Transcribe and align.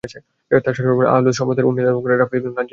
তার 0.65 0.73
শাসনামলে 0.77 1.05
আহলুস্ 1.11 1.37
সুন্নাহ 1.37 1.37
সম্প্রদায়ের 1.39 1.69
উন্নতি 1.69 1.83
হয় 1.85 1.93
এবং 1.93 2.03
রাফেযীগণ 2.09 2.47
লাঞ্ছিত 2.57 2.59
হয়। 2.65 2.69